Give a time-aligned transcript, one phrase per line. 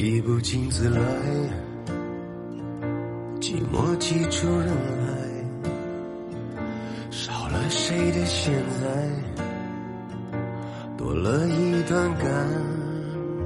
[0.00, 0.98] 回忆不请自来，
[3.38, 5.12] 寂寞挤出人来，
[7.10, 8.50] 少了谁的现
[8.80, 9.44] 在，
[10.96, 12.26] 多了一段感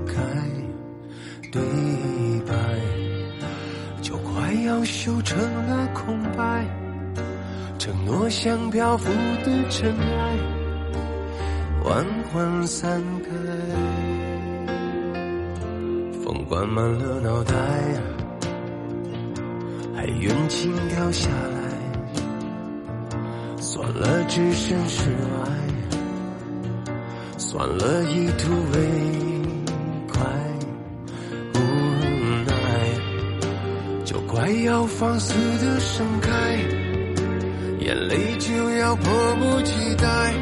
[0.07, 0.15] 慨，
[1.51, 1.61] 对
[2.47, 2.55] 白
[4.01, 6.65] 就快要修成了空白，
[7.81, 9.11] 承诺像漂浮
[9.45, 10.39] 的尘埃，
[11.83, 13.31] 缓缓散开。
[16.25, 17.55] 风灌满了脑袋，
[19.95, 21.59] 还冤情掉下来，
[23.59, 25.51] 算了，置身事外，
[27.37, 28.81] 算了，一途为
[30.09, 30.25] 快，
[31.53, 31.59] 无
[32.47, 32.55] 奈，
[34.07, 36.57] 就快要放肆的盛开，
[37.81, 40.33] 眼泪就要迫不及待，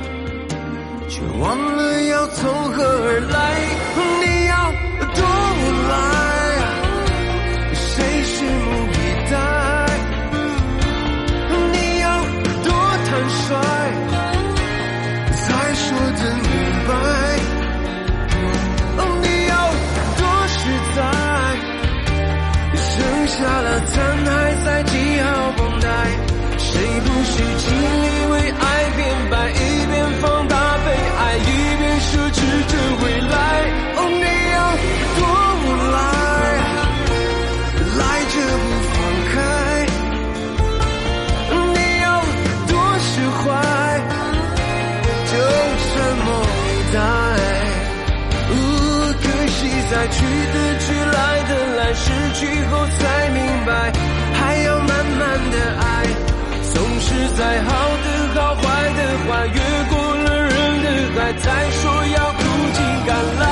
[1.08, 3.58] 却忘了要从何而来，
[50.12, 50.16] 去
[50.52, 53.00] 的去，来的来，失去后才
[53.30, 53.70] 明白，
[54.34, 55.84] 还要慢慢的爱。
[56.72, 57.06] 总是
[57.36, 57.70] 在好
[58.04, 58.62] 的好，坏
[58.96, 59.58] 的坏，越
[59.90, 60.52] 过了人
[60.82, 61.82] 的海，才说
[62.14, 62.40] 要苦
[62.72, 63.42] 尽甘来。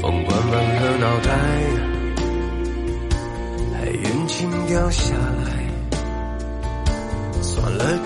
[0.00, 1.28] 风灌满了脑袋，
[3.74, 4.36] 还冤情
[4.66, 5.14] 掉下。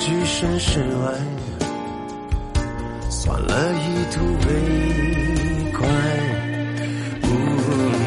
[0.04, 1.14] 置身事外，
[3.08, 4.18] 算了，一吐
[4.48, 5.86] 为快，
[7.22, 7.30] 无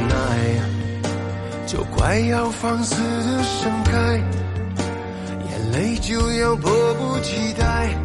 [0.09, 0.13] 奈，
[1.65, 4.21] 就快要放肆的盛开，
[5.49, 7.95] 眼泪就要迫不及待，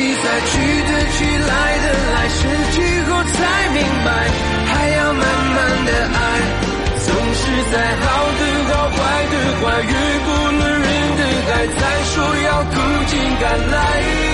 [0.00, 2.40] 可惜，在去的去，来的来，失
[2.72, 4.08] 去后才明白，
[4.66, 6.18] 还要慢慢的爱。
[7.04, 8.06] 总是在好
[8.38, 8.42] 的
[8.72, 9.92] 好，坏的坏，越
[10.24, 10.86] 过了人
[11.18, 12.14] 的海，才说
[12.44, 12.72] 要苦
[13.08, 14.29] 尽甘来。